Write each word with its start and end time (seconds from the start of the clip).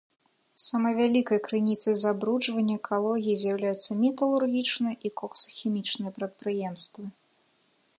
Самай 0.67 0.93
вялікай 1.01 1.39
крыніцай 1.47 1.95
забруджвання 2.05 2.79
экалогіі 2.79 3.37
з'яўляюцца 3.43 3.91
металургічныя 4.03 4.95
і 5.07 5.17
коксахімічныя 5.23 6.11
прадпрыемствы. 6.21 7.03